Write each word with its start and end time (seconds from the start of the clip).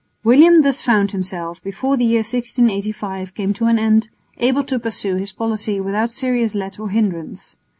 William 0.23 0.63
thus 0.63 0.81
found 0.81 1.11
himself, 1.11 1.61
before 1.61 1.95
the 1.95 2.03
year 2.03 2.21
1685 2.21 3.35
came 3.35 3.53
to 3.53 3.65
an 3.65 3.77
end, 3.77 4.09
able 4.39 4.63
to 4.63 4.79
pursue 4.79 5.17
his 5.17 5.31
policy 5.31 5.79
without 5.79 6.09
serious 6.09 6.55
let 6.55 6.79
or 6.79 6.89
hindrance. 6.89 7.55